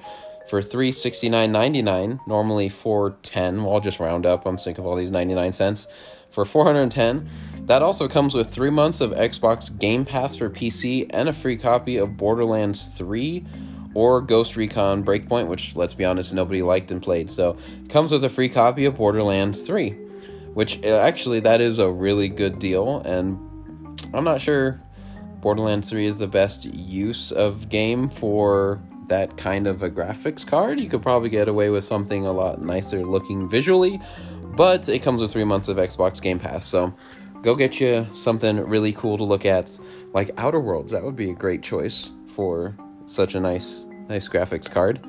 for 0.49 0.61
three 0.61 0.91
sixty 0.91 1.29
nine 1.29 1.51
ninety 1.51 1.81
nine. 1.81 2.19
Normally 2.27 2.69
four 2.69 3.11
ten. 3.21 3.63
Well, 3.63 3.75
I'll 3.75 3.79
just 3.79 3.99
round 3.99 4.25
up. 4.25 4.45
I'm 4.45 4.57
sick 4.57 4.77
of 4.77 4.85
all 4.85 4.95
these 4.95 5.11
ninety 5.11 5.35
nine 5.35 5.51
cents. 5.51 5.87
For 6.31 6.45
four 6.45 6.63
hundred 6.63 6.91
ten. 6.91 7.29
That 7.61 7.81
also 7.83 8.07
comes 8.07 8.33
with 8.33 8.49
three 8.49 8.69
months 8.71 8.99
of 8.99 9.11
Xbox 9.11 9.77
Game 9.77 10.05
Pass 10.05 10.35
for 10.35 10.49
PC 10.49 11.07
and 11.11 11.29
a 11.29 11.33
free 11.33 11.57
copy 11.57 11.97
of 11.97 12.17
Borderlands 12.17 12.87
3 12.97 13.45
or 13.93 14.21
Ghost 14.21 14.55
Recon 14.55 15.03
Breakpoint, 15.03 15.47
which, 15.47 15.75
let's 15.75 15.93
be 15.93 16.05
honest, 16.05 16.33
nobody 16.33 16.63
liked 16.63 16.89
and 16.89 17.01
played. 17.01 17.29
So, 17.29 17.57
comes 17.89 18.11
with 18.11 18.23
a 18.23 18.29
free 18.29 18.49
copy 18.49 18.85
of 18.85 18.97
Borderlands 18.97 19.61
3, 19.61 19.91
which 20.53 20.83
uh, 20.83 20.97
actually 20.97 21.41
that 21.41 21.61
is 21.61 21.77
a 21.77 21.89
really 21.91 22.27
good 22.27 22.57
deal. 22.57 23.01
And 23.01 23.37
I'm 24.13 24.23
not 24.23 24.41
sure 24.41 24.81
Borderlands 25.41 25.89
3 25.89 26.05
is 26.05 26.19
the 26.19 26.27
best 26.27 26.65
use 26.65 27.31
of 27.31 27.69
game 27.69 28.09
for 28.09 28.81
that 29.07 29.37
kind 29.37 29.67
of 29.67 29.81
a 29.83 29.89
graphics 29.89 30.45
card. 30.45 30.79
You 30.79 30.89
could 30.89 31.01
probably 31.01 31.29
get 31.29 31.47
away 31.47 31.69
with 31.69 31.83
something 31.83 32.25
a 32.25 32.31
lot 32.31 32.61
nicer 32.61 33.05
looking 33.05 33.49
visually, 33.49 33.99
but 34.55 34.87
it 34.87 34.99
comes 34.99 35.21
with 35.21 35.31
three 35.31 35.43
months 35.43 35.67
of 35.67 35.77
Xbox 35.77 36.21
Game 36.21 36.39
Pass. 36.39 36.65
So, 36.65 36.93
go 37.41 37.55
get 37.55 37.79
you 37.79 38.07
something 38.13 38.57
really 38.57 38.93
cool 38.93 39.17
to 39.17 39.23
look 39.23 39.45
at, 39.45 39.77
like 40.13 40.31
Outer 40.37 40.59
Worlds. 40.59 40.91
That 40.91 41.03
would 41.03 41.15
be 41.15 41.31
a 41.31 41.35
great 41.35 41.63
choice 41.63 42.11
for 42.27 42.75
such 43.05 43.35
a 43.35 43.39
nice, 43.39 43.87
nice 44.07 44.29
graphics 44.29 44.69
card. 44.69 44.99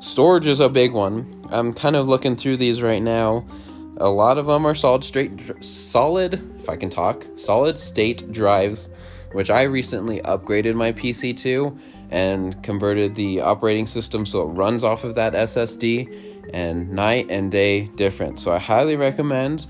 Storage 0.00 0.46
is 0.46 0.60
a 0.60 0.68
big 0.68 0.92
one. 0.92 1.42
I'm 1.48 1.72
kind 1.72 1.96
of 1.96 2.08
looking 2.08 2.36
through 2.36 2.58
these 2.58 2.82
right 2.82 3.02
now. 3.02 3.46
A 3.98 4.08
lot 4.08 4.38
of 4.38 4.46
them 4.46 4.66
are 4.66 4.74
solid 4.74 5.04
straight, 5.04 5.64
solid, 5.64 6.34
if 6.58 6.68
I 6.68 6.76
can 6.76 6.90
talk, 6.90 7.24
solid 7.36 7.78
state 7.78 8.32
drives, 8.32 8.88
which 9.32 9.50
I 9.50 9.62
recently 9.62 10.20
upgraded 10.20 10.74
my 10.74 10.92
PC 10.92 11.36
to 11.38 11.78
and 12.10 12.60
converted 12.62 13.14
the 13.14 13.40
operating 13.40 13.86
system 13.86 14.26
so 14.26 14.42
it 14.42 14.46
runs 14.46 14.84
off 14.84 15.04
of 15.04 15.14
that 15.14 15.32
SSD 15.32 16.52
and 16.52 16.90
night 16.90 17.26
and 17.30 17.50
day 17.50 17.86
different. 17.96 18.38
So 18.38 18.52
I 18.52 18.58
highly 18.58 18.96
recommend 18.96 19.66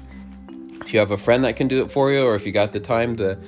if 0.80 0.92
you 0.92 0.98
have 1.00 1.10
a 1.10 1.16
friend 1.16 1.44
that 1.44 1.56
can 1.56 1.68
do 1.68 1.82
it 1.82 1.90
for 1.90 2.12
you, 2.12 2.24
or 2.24 2.34
if 2.34 2.44
you 2.44 2.52
got 2.52 2.72
the 2.72 2.80
time 2.80 3.16
to 3.16 3.38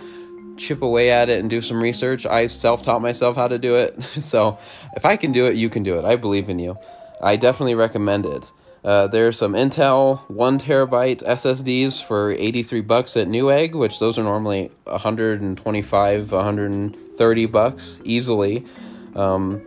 chip 0.56 0.80
away 0.82 1.10
at 1.10 1.28
it 1.28 1.38
and 1.40 1.50
do 1.50 1.60
some 1.60 1.82
research, 1.82 2.24
I 2.24 2.46
self 2.46 2.82
taught 2.82 3.02
myself 3.02 3.36
how 3.36 3.48
to 3.48 3.58
do 3.58 3.76
it. 3.76 4.02
so 4.20 4.58
if 4.94 5.04
I 5.04 5.16
can 5.16 5.32
do 5.32 5.46
it, 5.46 5.56
you 5.56 5.68
can 5.68 5.82
do 5.82 5.98
it. 5.98 6.04
I 6.04 6.16
believe 6.16 6.48
in 6.48 6.58
you. 6.58 6.76
I 7.22 7.36
definitely 7.36 7.74
recommend 7.74 8.26
it. 8.26 8.50
Uh, 8.86 9.08
there's 9.08 9.36
some 9.36 9.54
Intel 9.54 10.20
one 10.30 10.60
terabyte 10.60 11.20
SSDs 11.24 12.00
for 12.00 12.30
83 12.30 12.82
bucks 12.82 13.16
at 13.16 13.26
Newegg, 13.26 13.74
which 13.74 13.98
those 13.98 14.16
are 14.16 14.22
normally 14.22 14.70
125, 14.84 16.30
130 16.30 17.46
bucks 17.46 18.00
easily. 18.04 18.64
Um, 19.16 19.60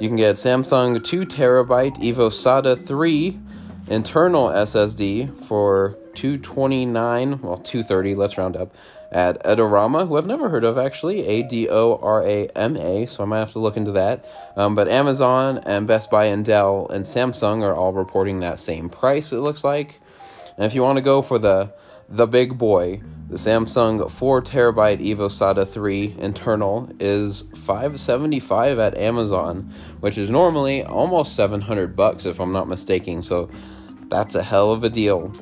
you 0.00 0.08
can 0.08 0.16
get 0.16 0.34
Samsung 0.34 1.04
2 1.04 1.24
terabyte 1.24 1.98
Evo 1.98 2.30
SATA 2.30 2.76
3 2.76 3.38
internal 3.86 4.48
SSD 4.48 5.38
for 5.42 5.96
229, 6.14 7.40
well 7.42 7.56
230, 7.56 8.14
let's 8.14 8.38
round 8.38 8.56
up, 8.56 8.74
at 9.10 9.42
Adorama, 9.44 10.08
who 10.08 10.16
I've 10.16 10.26
never 10.26 10.48
heard 10.48 10.64
of 10.64 10.76
actually, 10.76 11.24
A 11.26 11.42
D 11.42 11.68
O 11.68 11.96
R 12.02 12.26
A 12.26 12.48
M 12.56 12.76
A, 12.76 13.06
so 13.06 13.22
I 13.22 13.26
might 13.26 13.38
have 13.38 13.52
to 13.52 13.60
look 13.60 13.76
into 13.76 13.92
that. 13.92 14.24
Um, 14.56 14.74
but 14.74 14.88
Amazon 14.88 15.58
and 15.58 15.86
Best 15.86 16.10
Buy 16.10 16.26
and 16.26 16.44
Dell 16.44 16.88
and 16.88 17.04
Samsung 17.04 17.62
are 17.62 17.74
all 17.74 17.92
reporting 17.92 18.40
that 18.40 18.58
same 18.58 18.88
price, 18.88 19.32
it 19.32 19.38
looks 19.38 19.62
like. 19.62 20.00
And 20.56 20.66
if 20.66 20.74
you 20.74 20.82
want 20.82 20.96
to 20.96 21.02
go 21.02 21.22
for 21.22 21.38
the 21.38 21.72
the 22.08 22.26
big 22.26 22.58
boy, 22.58 23.00
the 23.28 23.36
Samsung 23.36 24.10
4 24.10 24.42
terabyte 24.42 25.00
Evo 25.00 25.30
SATA 25.30 25.66
3 25.66 26.16
internal 26.18 26.90
is 27.00 27.42
575 27.54 28.78
at 28.78 28.96
Amazon, 28.96 29.72
which 30.00 30.18
is 30.18 30.28
normally 30.28 30.82
almost 30.84 31.34
700 31.34 31.96
bucks 31.96 32.26
if 32.26 32.40
I'm 32.40 32.52
not 32.52 32.68
mistaken. 32.68 33.22
So 33.22 33.48
that's 34.08 34.34
a 34.34 34.42
hell 34.42 34.72
of 34.72 34.84
a 34.84 34.90
deal. 34.90 35.32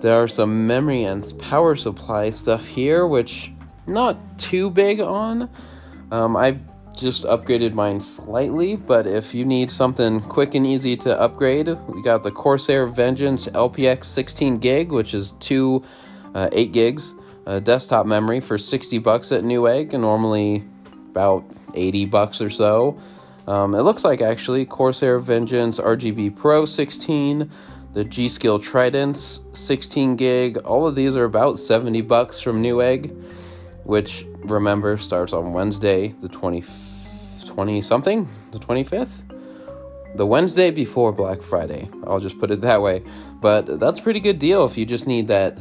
There 0.00 0.22
are 0.22 0.28
some 0.28 0.66
memory 0.66 1.04
and 1.04 1.24
power 1.38 1.74
supply 1.74 2.30
stuff 2.30 2.66
here, 2.66 3.06
which 3.06 3.52
not 3.86 4.38
too 4.38 4.70
big 4.70 5.00
on. 5.00 5.50
Um, 6.12 6.36
I 6.36 6.58
just 6.96 7.24
upgraded 7.24 7.74
mine 7.74 8.00
slightly, 8.00 8.76
but 8.76 9.06
if 9.06 9.34
you 9.34 9.44
need 9.44 9.70
something 9.70 10.20
quick 10.20 10.54
and 10.54 10.66
easy 10.66 10.96
to 10.98 11.20
upgrade, 11.20 11.68
we 11.88 12.02
got 12.02 12.22
the 12.22 12.30
Corsair 12.30 12.86
Vengeance 12.86 13.46
LPX 13.46 14.04
16 14.04 14.58
gig, 14.58 14.92
which 14.92 15.14
is 15.14 15.32
two 15.40 15.82
uh, 16.34 16.48
8 16.52 16.72
gigs 16.72 17.14
uh, 17.46 17.58
desktop 17.60 18.06
memory 18.06 18.40
for 18.40 18.58
60 18.58 18.98
bucks 18.98 19.32
at 19.32 19.42
Newegg, 19.42 19.92
and 19.92 20.02
normally 20.02 20.64
about 21.10 21.44
80 21.74 22.06
bucks 22.06 22.40
or 22.40 22.50
so. 22.50 22.98
Um, 23.46 23.74
it 23.74 23.80
looks 23.80 24.04
like 24.04 24.20
actually 24.20 24.66
Corsair 24.66 25.18
Vengeance 25.18 25.80
RGB 25.80 26.36
Pro 26.36 26.66
16, 26.66 27.50
the 27.92 28.04
G 28.04 28.28
Skill 28.28 28.58
Tridents 28.58 29.40
16 29.54 30.16
gig. 30.16 30.58
All 30.58 30.86
of 30.86 30.94
these 30.94 31.16
are 31.16 31.24
about 31.24 31.58
70 31.58 32.02
bucks 32.02 32.40
from 32.40 32.62
Newegg, 32.62 33.10
which 33.84 34.26
remember 34.38 34.98
starts 34.98 35.32
on 35.32 35.52
Wednesday, 35.52 36.08
the 36.20 36.28
20, 36.28 36.64
20 37.44 37.80
something, 37.80 38.28
the 38.52 38.58
25th. 38.58 39.22
The 40.16 40.26
Wednesday 40.26 40.70
before 40.70 41.12
Black 41.12 41.42
Friday. 41.42 41.88
I'll 42.06 42.20
just 42.20 42.38
put 42.38 42.50
it 42.50 42.60
that 42.62 42.80
way. 42.80 43.02
But 43.40 43.78
that's 43.78 43.98
a 43.98 44.02
pretty 44.02 44.20
good 44.20 44.38
deal 44.38 44.64
if 44.64 44.76
you 44.76 44.86
just 44.86 45.06
need 45.06 45.28
that 45.28 45.58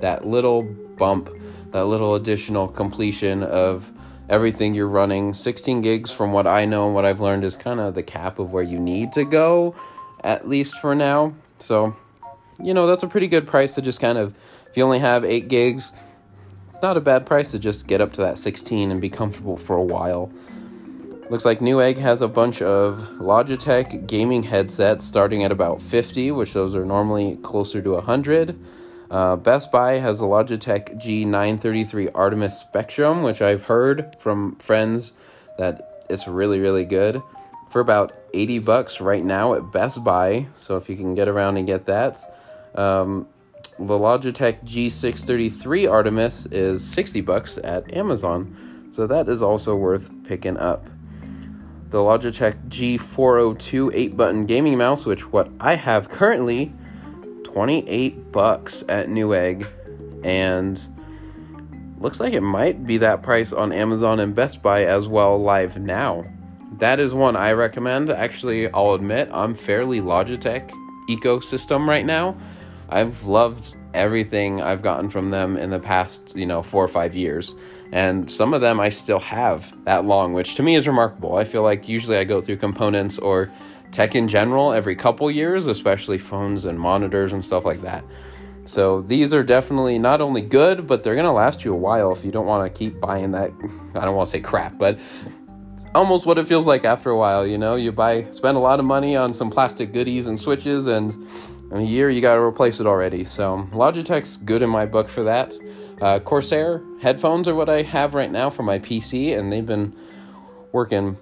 that 0.00 0.26
little 0.26 0.62
bump, 0.62 1.30
that 1.72 1.84
little 1.84 2.14
additional 2.14 2.68
completion 2.68 3.42
of 3.42 3.90
everything 4.28 4.74
you're 4.74 4.88
running. 4.88 5.32
16 5.32 5.80
gigs, 5.80 6.12
from 6.12 6.32
what 6.32 6.46
I 6.46 6.64
know 6.64 6.86
and 6.86 6.94
what 6.94 7.04
I've 7.04 7.20
learned, 7.20 7.44
is 7.44 7.56
kind 7.56 7.80
of 7.80 7.94
the 7.94 8.02
cap 8.02 8.38
of 8.38 8.52
where 8.52 8.62
you 8.62 8.78
need 8.78 9.12
to 9.14 9.24
go, 9.24 9.74
at 10.22 10.48
least 10.48 10.76
for 10.76 10.94
now. 10.94 11.34
So, 11.58 11.96
you 12.62 12.74
know, 12.74 12.86
that's 12.86 13.02
a 13.02 13.08
pretty 13.08 13.28
good 13.28 13.46
price 13.46 13.74
to 13.74 13.82
just 13.82 14.00
kind 14.00 14.18
of, 14.18 14.34
if 14.68 14.76
you 14.76 14.82
only 14.82 14.98
have 14.98 15.24
8 15.24 15.48
gigs, 15.48 15.92
not 16.82 16.96
a 16.96 17.00
bad 17.00 17.26
price 17.26 17.50
to 17.52 17.58
just 17.58 17.86
get 17.86 18.00
up 18.00 18.12
to 18.14 18.20
that 18.22 18.38
16 18.38 18.90
and 18.90 19.00
be 19.00 19.10
comfortable 19.10 19.56
for 19.56 19.76
a 19.76 19.82
while. 19.82 20.30
Looks 21.30 21.44
like 21.44 21.60
Newegg 21.60 21.98
has 21.98 22.22
a 22.22 22.28
bunch 22.28 22.62
of 22.62 22.96
Logitech 23.18 24.06
gaming 24.06 24.42
headsets 24.42 25.04
starting 25.04 25.44
at 25.44 25.52
about 25.52 25.82
50, 25.82 26.30
which 26.30 26.54
those 26.54 26.74
are 26.74 26.86
normally 26.86 27.36
closer 27.42 27.82
to 27.82 27.90
100. 27.90 28.58
Uh, 29.10 29.36
Best 29.36 29.70
Buy 29.70 29.94
has 29.94 30.20
a 30.20 30.24
Logitech 30.24 30.96
G933 31.02 32.10
Artemis 32.14 32.58
Spectrum, 32.58 33.22
which 33.22 33.42
I've 33.42 33.62
heard 33.62 34.16
from 34.18 34.56
friends 34.56 35.12
that 35.58 36.06
it's 36.08 36.26
really, 36.26 36.60
really 36.60 36.84
good 36.84 37.22
for 37.68 37.80
about 37.80 38.14
80 38.34 38.60
bucks 38.60 39.00
right 39.00 39.24
now 39.24 39.54
at 39.54 39.70
Best 39.72 40.02
Buy. 40.04 40.46
So 40.56 40.76
if 40.76 40.88
you 40.88 40.96
can 40.96 41.14
get 41.14 41.28
around 41.28 41.56
and 41.56 41.66
get 41.66 41.86
that. 41.86 42.18
Um, 42.74 43.28
the 43.78 43.94
Logitech 43.94 44.64
G633 44.64 45.90
Artemis 45.90 46.46
is 46.46 46.88
60 46.88 47.20
bucks 47.20 47.58
at 47.62 47.94
Amazon. 47.94 48.88
So 48.90 49.06
that 49.06 49.28
is 49.28 49.42
also 49.42 49.76
worth 49.76 50.10
picking 50.24 50.56
up. 50.56 50.86
The 51.90 51.98
Logitech 51.98 52.68
G402 52.68 53.90
8 53.94 54.16
button 54.16 54.46
gaming 54.46 54.76
mouse, 54.76 55.06
which 55.06 55.30
what 55.32 55.50
I 55.60 55.76
have 55.76 56.08
currently 56.08 56.72
28 57.44 58.32
bucks 58.32 58.82
at 58.88 59.08
Newegg 59.08 59.66
and 60.24 60.80
looks 61.98 62.20
like 62.20 62.34
it 62.34 62.42
might 62.42 62.86
be 62.86 62.98
that 62.98 63.22
price 63.22 63.52
on 63.52 63.72
Amazon 63.72 64.20
and 64.20 64.34
Best 64.34 64.62
Buy 64.62 64.84
as 64.84 65.08
well 65.08 65.40
live 65.40 65.78
now. 65.78 66.24
That 66.72 67.00
is 67.00 67.14
one 67.14 67.34
I 67.34 67.52
recommend. 67.52 68.10
Actually, 68.10 68.70
I'll 68.72 68.94
admit 68.94 69.28
I'm 69.32 69.54
fairly 69.54 70.00
Logitech 70.00 70.70
ecosystem 71.08 71.88
right 71.88 72.04
now. 72.04 72.36
I've 72.88 73.24
loved 73.24 73.76
everything 73.94 74.62
I've 74.62 74.82
gotten 74.82 75.10
from 75.10 75.30
them 75.30 75.56
in 75.56 75.70
the 75.70 75.78
past, 75.78 76.36
you 76.36 76.46
know, 76.46 76.62
4 76.62 76.84
or 76.84 76.88
5 76.88 77.14
years. 77.14 77.54
And 77.90 78.30
some 78.30 78.52
of 78.52 78.60
them 78.60 78.80
I 78.80 78.90
still 78.90 79.20
have 79.20 79.72
that 79.84 80.04
long, 80.04 80.34
which 80.34 80.54
to 80.56 80.62
me 80.62 80.76
is 80.76 80.86
remarkable. 80.86 81.36
I 81.36 81.44
feel 81.44 81.62
like 81.62 81.88
usually 81.88 82.18
I 82.18 82.24
go 82.24 82.40
through 82.40 82.58
components 82.58 83.18
or 83.18 83.50
tech 83.92 84.14
in 84.14 84.28
general 84.28 84.72
every 84.72 84.94
couple 84.94 85.30
years, 85.30 85.66
especially 85.66 86.18
phones 86.18 86.66
and 86.66 86.78
monitors 86.78 87.32
and 87.32 87.44
stuff 87.44 87.64
like 87.64 87.80
that. 87.80 88.04
So 88.66 89.00
these 89.00 89.32
are 89.32 89.42
definitely 89.42 89.98
not 89.98 90.20
only 90.20 90.42
good, 90.42 90.86
but 90.86 91.02
they're 91.02 91.16
gonna 91.16 91.32
last 91.32 91.64
you 91.64 91.72
a 91.72 91.76
while 91.76 92.12
if 92.12 92.22
you 92.22 92.30
don't 92.30 92.44
want 92.44 92.70
to 92.70 92.78
keep 92.78 93.00
buying 93.00 93.32
that. 93.32 93.50
I 93.94 94.04
don't 94.04 94.14
want 94.14 94.26
to 94.26 94.30
say 94.30 94.40
crap, 94.40 94.76
but 94.76 94.98
almost 95.94 96.26
what 96.26 96.38
it 96.38 96.46
feels 96.46 96.66
like 96.66 96.84
after 96.84 97.10
a 97.10 97.16
while. 97.16 97.46
You 97.46 97.58
know, 97.58 97.76
you 97.76 97.92
buy, 97.92 98.30
spend 98.30 98.56
a 98.56 98.60
lot 98.60 98.78
of 98.78 98.84
money 98.84 99.16
on 99.16 99.32
some 99.34 99.50
plastic 99.50 99.92
goodies 99.92 100.26
and 100.26 100.38
switches, 100.38 100.86
and 100.86 101.16
in 101.70 101.78
a 101.78 101.82
year 101.82 102.10
you 102.10 102.20
got 102.20 102.34
to 102.34 102.40
replace 102.40 102.80
it 102.80 102.86
already. 102.86 103.24
So 103.24 103.68
Logitech's 103.72 104.36
good 104.38 104.62
in 104.62 104.70
my 104.70 104.86
book 104.86 105.08
for 105.08 105.22
that. 105.24 105.54
Uh, 106.00 106.20
Corsair 106.20 106.82
headphones 107.00 107.48
are 107.48 107.54
what 107.54 107.68
I 107.68 107.82
have 107.82 108.14
right 108.14 108.30
now 108.30 108.50
for 108.50 108.62
my 108.62 108.78
PC, 108.78 109.36
and 109.36 109.52
they've 109.52 109.66
been 109.66 109.94
working 110.72 111.16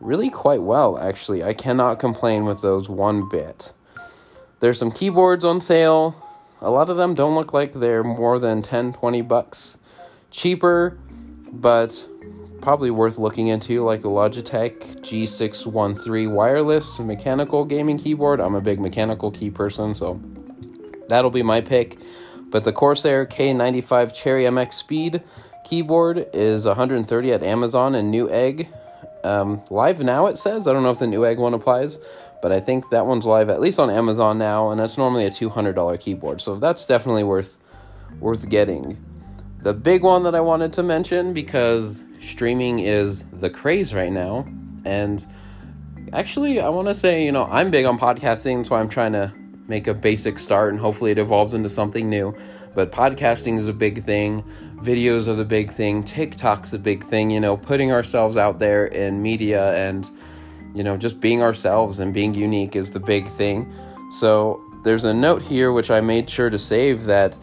really 0.00 0.30
quite 0.30 0.62
well, 0.62 0.98
actually. 0.98 1.42
I 1.42 1.54
cannot 1.54 1.98
complain 1.98 2.44
with 2.44 2.60
those 2.60 2.88
one 2.88 3.28
bit. 3.28 3.72
There's 4.60 4.78
some 4.78 4.92
keyboards 4.92 5.44
on 5.44 5.60
sale. 5.60 6.16
A 6.60 6.70
lot 6.70 6.88
of 6.88 6.96
them 6.96 7.14
don't 7.14 7.34
look 7.34 7.52
like 7.52 7.72
they're 7.72 8.04
more 8.04 8.38
than 8.38 8.62
10, 8.62 8.92
20 8.92 9.22
bucks 9.22 9.78
cheaper, 10.30 10.96
but 11.50 12.06
probably 12.62 12.90
worth 12.90 13.18
looking 13.18 13.48
into, 13.48 13.84
like 13.84 14.00
the 14.00 14.08
Logitech 14.08 15.00
G613 15.00 16.30
wireless 16.30 16.98
mechanical 17.00 17.64
gaming 17.64 17.98
keyboard. 17.98 18.40
I'm 18.40 18.54
a 18.54 18.60
big 18.60 18.80
mechanical 18.80 19.30
key 19.30 19.50
person, 19.50 19.94
so 19.94 20.20
that'll 21.08 21.30
be 21.30 21.42
my 21.42 21.60
pick. 21.60 21.98
But 22.48 22.64
the 22.64 22.72
Corsair 22.72 23.26
K95 23.26 24.14
Cherry 24.14 24.44
MX 24.44 24.72
Speed 24.74 25.22
keyboard 25.64 26.26
is 26.32 26.64
130 26.64 27.32
at 27.32 27.42
Amazon 27.42 27.94
and 27.94 28.14
Newegg. 28.14 28.68
Um, 29.24 29.62
live 29.70 30.02
now, 30.02 30.26
it 30.26 30.38
says. 30.38 30.66
I 30.66 30.72
don't 30.72 30.82
know 30.82 30.90
if 30.90 30.98
the 30.98 31.06
Newegg 31.06 31.38
one 31.38 31.54
applies, 31.54 31.98
but 32.40 32.52
I 32.52 32.60
think 32.60 32.90
that 32.90 33.06
one's 33.06 33.26
live 33.26 33.48
at 33.48 33.60
least 33.60 33.78
on 33.78 33.90
Amazon 33.90 34.38
now, 34.38 34.70
and 34.70 34.80
that's 34.80 34.96
normally 34.96 35.26
a 35.26 35.30
$200 35.30 36.00
keyboard. 36.00 36.40
So 36.40 36.56
that's 36.56 36.86
definitely 36.86 37.24
worth 37.24 37.58
worth 38.20 38.48
getting. 38.48 39.02
The 39.62 39.72
big 39.72 40.02
one 40.02 40.24
that 40.24 40.34
I 40.34 40.40
wanted 40.40 40.72
to 40.74 40.82
mention 40.82 41.32
because 41.32 42.02
streaming 42.22 42.78
is 42.78 43.24
the 43.32 43.50
craze 43.50 43.92
right 43.92 44.12
now, 44.12 44.46
and 44.84 45.26
actually, 46.12 46.60
I 46.60 46.68
want 46.68 46.88
to 46.88 46.94
say, 46.94 47.24
you 47.24 47.32
know, 47.32 47.46
I'm 47.46 47.70
big 47.70 47.84
on 47.84 47.98
podcasting, 47.98 48.66
so 48.66 48.76
I'm 48.76 48.88
trying 48.88 49.12
to 49.12 49.32
make 49.68 49.86
a 49.86 49.94
basic 49.94 50.38
start 50.38 50.72
and 50.72 50.80
hopefully 50.80 51.10
it 51.12 51.18
evolves 51.18 51.54
into 51.54 51.68
something 51.68 52.08
new. 52.08 52.36
But 52.74 52.90
podcasting 52.90 53.58
is 53.58 53.68
a 53.68 53.72
big 53.72 54.02
thing, 54.02 54.42
videos 54.76 55.28
are 55.28 55.34
the 55.34 55.44
big 55.44 55.70
thing, 55.70 56.02
TikTok's 56.02 56.72
a 56.72 56.78
big 56.78 57.04
thing, 57.04 57.30
you 57.30 57.40
know, 57.40 57.56
putting 57.56 57.92
ourselves 57.92 58.36
out 58.36 58.58
there 58.58 58.86
in 58.86 59.22
media 59.22 59.74
and, 59.74 60.10
you 60.74 60.82
know, 60.82 60.96
just 60.96 61.20
being 61.20 61.42
ourselves 61.42 61.98
and 61.98 62.14
being 62.14 62.34
unique 62.34 62.74
is 62.74 62.90
the 62.90 63.00
big 63.00 63.28
thing. 63.28 63.70
So 64.10 64.62
there's 64.84 65.04
a 65.04 65.12
note 65.12 65.42
here 65.42 65.72
which 65.72 65.90
I 65.90 66.00
made 66.00 66.28
sure 66.28 66.48
to 66.50 66.58
save 66.58 67.04
that 67.04 67.36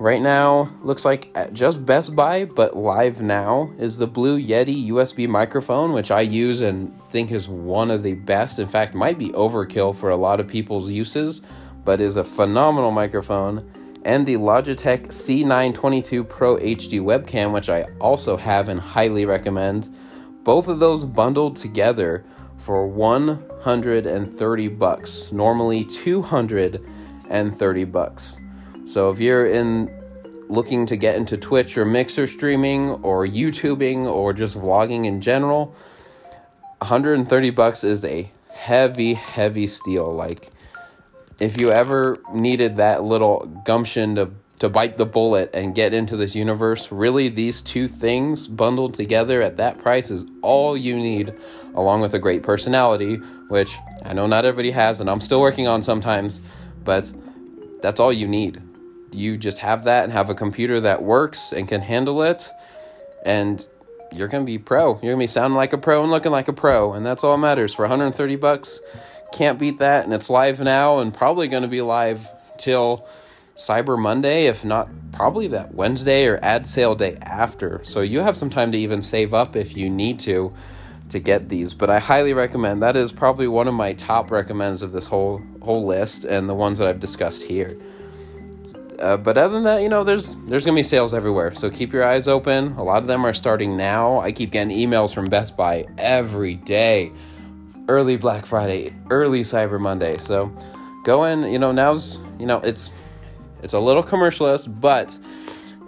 Right 0.00 0.20
now, 0.22 0.70
looks 0.82 1.04
like 1.04 1.36
just 1.52 1.84
Best 1.84 2.16
Buy, 2.16 2.46
but 2.46 2.74
live 2.74 3.20
now 3.20 3.70
is 3.78 3.98
the 3.98 4.06
Blue 4.06 4.40
Yeti 4.40 4.88
USB 4.88 5.28
microphone, 5.28 5.92
which 5.92 6.10
I 6.10 6.22
use 6.22 6.62
and 6.62 6.98
think 7.10 7.30
is 7.30 7.50
one 7.50 7.90
of 7.90 8.02
the 8.02 8.14
best. 8.14 8.58
In 8.58 8.66
fact, 8.66 8.94
might 8.94 9.18
be 9.18 9.28
overkill 9.32 9.94
for 9.94 10.08
a 10.08 10.16
lot 10.16 10.40
of 10.40 10.48
people's 10.48 10.88
uses, 10.88 11.42
but 11.84 12.00
is 12.00 12.16
a 12.16 12.24
phenomenal 12.24 12.92
microphone. 12.92 13.70
And 14.06 14.24
the 14.24 14.36
Logitech 14.36 15.08
C922 15.08 16.26
Pro 16.26 16.56
HD 16.56 17.02
webcam, 17.02 17.52
which 17.52 17.68
I 17.68 17.82
also 18.00 18.38
have 18.38 18.70
and 18.70 18.80
highly 18.80 19.26
recommend. 19.26 19.94
Both 20.44 20.68
of 20.68 20.78
those 20.78 21.04
bundled 21.04 21.56
together 21.56 22.24
for 22.56 22.86
130 22.86 24.68
bucks, 24.68 25.30
normally 25.30 25.84
230 25.84 27.84
bucks. 27.84 28.40
So 28.90 29.08
if 29.08 29.20
you're 29.20 29.46
in 29.46 29.88
looking 30.48 30.84
to 30.86 30.96
get 30.96 31.14
into 31.14 31.36
Twitch 31.36 31.78
or 31.78 31.84
Mixer 31.84 32.26
streaming 32.26 32.88
or 33.04 33.24
YouTubing 33.24 34.04
or 34.04 34.32
just 34.32 34.58
vlogging 34.58 35.06
in 35.06 35.20
general, 35.20 35.76
130 36.78 37.50
bucks 37.50 37.84
is 37.84 38.04
a 38.04 38.32
heavy 38.50 39.14
heavy 39.14 39.68
steal. 39.68 40.12
Like 40.12 40.50
if 41.38 41.60
you 41.60 41.70
ever 41.70 42.18
needed 42.34 42.78
that 42.78 43.04
little 43.04 43.46
gumption 43.64 44.16
to 44.16 44.32
to 44.58 44.68
bite 44.68 44.96
the 44.96 45.06
bullet 45.06 45.50
and 45.54 45.72
get 45.72 45.94
into 45.94 46.16
this 46.16 46.34
universe, 46.34 46.90
really 46.90 47.28
these 47.28 47.62
two 47.62 47.86
things 47.86 48.48
bundled 48.48 48.94
together 48.94 49.40
at 49.40 49.56
that 49.58 49.78
price 49.78 50.10
is 50.10 50.24
all 50.42 50.76
you 50.76 50.96
need 50.96 51.32
along 51.76 52.00
with 52.00 52.12
a 52.12 52.18
great 52.18 52.42
personality, 52.42 53.18
which 53.46 53.78
I 54.04 54.14
know 54.14 54.26
not 54.26 54.44
everybody 54.44 54.72
has 54.72 55.00
and 55.00 55.08
I'm 55.08 55.20
still 55.20 55.40
working 55.40 55.68
on 55.68 55.80
sometimes, 55.80 56.40
but 56.82 57.08
that's 57.82 58.00
all 58.00 58.12
you 58.12 58.26
need 58.26 58.60
you 59.12 59.36
just 59.36 59.58
have 59.58 59.84
that 59.84 60.04
and 60.04 60.12
have 60.12 60.30
a 60.30 60.34
computer 60.34 60.80
that 60.80 61.02
works 61.02 61.52
and 61.52 61.68
can 61.68 61.80
handle 61.80 62.22
it 62.22 62.50
and 63.24 63.66
you're 64.12 64.28
gonna 64.28 64.44
be 64.44 64.58
pro. 64.58 64.94
You're 65.02 65.12
gonna 65.12 65.18
be 65.18 65.26
sounding 65.26 65.56
like 65.56 65.72
a 65.72 65.78
pro 65.78 66.02
and 66.02 66.10
looking 66.10 66.32
like 66.32 66.48
a 66.48 66.52
pro 66.52 66.92
and 66.92 67.04
that's 67.04 67.22
all 67.22 67.36
that 67.36 67.40
matters. 67.40 67.74
For 67.74 67.82
130 67.82 68.36
bucks 68.36 68.80
can't 69.32 69.58
beat 69.58 69.78
that 69.78 70.04
and 70.04 70.12
it's 70.12 70.28
live 70.28 70.60
now 70.60 70.98
and 70.98 71.14
probably 71.14 71.48
gonna 71.48 71.68
be 71.68 71.82
live 71.82 72.28
till 72.58 73.06
cyber 73.56 73.98
monday 74.00 74.46
if 74.46 74.64
not 74.64 74.88
probably 75.12 75.46
that 75.48 75.74
wednesday 75.74 76.26
or 76.26 76.38
ad 76.42 76.66
sale 76.66 76.94
day 76.94 77.16
after. 77.22 77.80
So 77.84 78.00
you 78.00 78.20
have 78.20 78.36
some 78.36 78.50
time 78.50 78.72
to 78.72 78.78
even 78.78 79.02
save 79.02 79.34
up 79.34 79.56
if 79.56 79.76
you 79.76 79.88
need 79.90 80.18
to 80.20 80.52
to 81.10 81.18
get 81.18 81.48
these 81.48 81.74
but 81.74 81.90
i 81.90 81.98
highly 81.98 82.32
recommend 82.32 82.82
that 82.82 82.96
is 82.96 83.10
probably 83.10 83.48
one 83.48 83.66
of 83.66 83.74
my 83.74 83.92
top 83.94 84.30
recommends 84.30 84.80
of 84.80 84.92
this 84.92 85.06
whole 85.06 85.42
whole 85.60 85.84
list 85.84 86.24
and 86.24 86.48
the 86.48 86.54
ones 86.54 86.78
that 86.78 86.86
i've 86.86 87.00
discussed 87.00 87.42
here 87.42 87.76
uh, 89.00 89.16
but 89.16 89.38
other 89.38 89.54
than 89.54 89.64
that, 89.64 89.82
you 89.82 89.88
know, 89.88 90.04
there's 90.04 90.36
there's 90.46 90.64
gonna 90.64 90.76
be 90.76 90.82
sales 90.82 91.14
everywhere. 91.14 91.54
So 91.54 91.70
keep 91.70 91.92
your 91.92 92.04
eyes 92.04 92.28
open. 92.28 92.72
A 92.72 92.82
lot 92.82 92.98
of 92.98 93.06
them 93.06 93.24
are 93.24 93.32
starting 93.32 93.76
now. 93.76 94.20
I 94.20 94.32
keep 94.32 94.50
getting 94.50 94.76
emails 94.76 95.14
from 95.14 95.26
Best 95.26 95.56
Buy 95.56 95.86
every 95.98 96.54
day. 96.54 97.12
Early 97.88 98.16
Black 98.16 98.46
Friday, 98.46 98.94
early 99.10 99.42
Cyber 99.42 99.80
Monday. 99.80 100.16
So 100.18 100.54
go 101.04 101.24
in. 101.24 101.42
You 101.44 101.58
know, 101.58 101.72
now's 101.72 102.20
you 102.38 102.46
know 102.46 102.58
it's 102.60 102.92
it's 103.62 103.72
a 103.72 103.80
little 103.80 104.02
commercialist, 104.02 104.80
but 104.80 105.18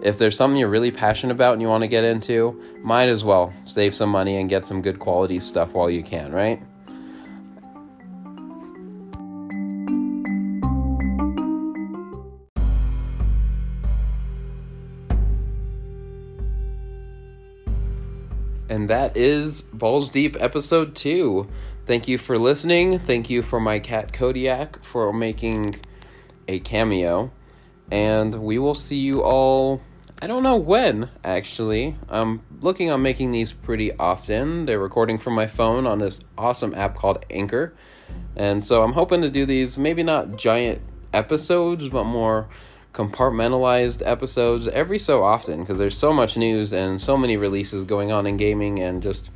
if 0.01 0.17
there's 0.17 0.35
something 0.35 0.59
you're 0.59 0.69
really 0.69 0.91
passionate 0.91 1.33
about 1.33 1.53
and 1.53 1.61
you 1.61 1.67
want 1.67 1.83
to 1.83 1.87
get 1.87 2.03
into, 2.03 2.61
might 2.81 3.07
as 3.07 3.23
well 3.23 3.53
save 3.63 3.93
some 3.93 4.09
money 4.09 4.37
and 4.37 4.49
get 4.49 4.65
some 4.65 4.81
good 4.81 4.99
quality 4.99 5.39
stuff 5.39 5.73
while 5.73 5.89
you 5.89 6.03
can, 6.03 6.31
right? 6.31 6.61
That 18.93 19.17
is 19.17 19.63
Balls 19.63 20.07
Deep 20.07 20.37
episode 20.39 20.95
2. 20.95 21.47
Thank 21.87 22.07
you 22.07 22.19
for 22.19 22.37
listening. 22.37 22.99
Thank 22.99 23.27
you 23.27 23.41
for 23.41 23.59
my 23.59 23.79
cat 23.79 24.13
Kodiak 24.13 24.83
for 24.83 25.11
making 25.11 25.77
a 26.47 26.59
cameo. 26.59 27.31
And 27.89 28.35
we 28.35 28.59
will 28.59 28.75
see 28.75 28.99
you 28.99 29.23
all. 29.23 29.81
I 30.21 30.27
don't 30.27 30.43
know 30.43 30.57
when, 30.57 31.09
actually. 31.23 31.95
I'm 32.07 32.43
looking 32.61 32.91
on 32.91 33.01
making 33.01 33.31
these 33.31 33.51
pretty 33.51 33.91
often. 33.97 34.67
They're 34.67 34.77
recording 34.77 35.17
from 35.17 35.33
my 35.33 35.47
phone 35.47 35.87
on 35.87 35.97
this 35.97 36.19
awesome 36.37 36.75
app 36.75 36.95
called 36.95 37.25
Anchor. 37.31 37.73
And 38.35 38.63
so 38.63 38.83
I'm 38.83 38.93
hoping 38.93 39.23
to 39.23 39.29
do 39.31 39.47
these, 39.47 39.75
maybe 39.75 40.03
not 40.03 40.37
giant 40.37 40.83
episodes, 41.11 41.89
but 41.89 42.03
more 42.03 42.47
compartmentalized 42.93 44.01
episodes 44.05 44.67
every 44.67 44.99
so 44.99 45.23
often 45.23 45.61
because 45.61 45.77
there's 45.77 45.97
so 45.97 46.13
much 46.13 46.37
news 46.37 46.71
and 46.71 47.01
so 47.01 47.17
many 47.17 47.37
releases 47.37 47.83
going 47.83 48.11
on 48.11 48.27
in 48.27 48.37
gaming 48.37 48.79
and 48.79 49.01
just 49.01 49.31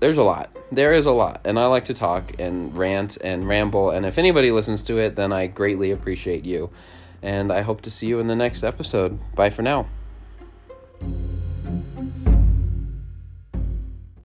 there's 0.00 0.18
a 0.18 0.22
lot. 0.22 0.54
There 0.70 0.92
is 0.92 1.06
a 1.06 1.12
lot. 1.12 1.40
And 1.44 1.58
I 1.58 1.66
like 1.66 1.86
to 1.86 1.94
talk 1.94 2.38
and 2.38 2.76
rant 2.76 3.16
and 3.18 3.48
ramble. 3.48 3.90
And 3.90 4.04
if 4.04 4.18
anybody 4.18 4.50
listens 4.50 4.82
to 4.84 4.98
it, 4.98 5.16
then 5.16 5.32
I 5.32 5.46
greatly 5.46 5.90
appreciate 5.90 6.44
you. 6.44 6.70
And 7.22 7.52
I 7.52 7.62
hope 7.62 7.80
to 7.82 7.90
see 7.90 8.06
you 8.06 8.20
in 8.20 8.26
the 8.26 8.36
next 8.36 8.62
episode. 8.62 9.18
Bye 9.34 9.50
for 9.50 9.62
now. 9.62 9.86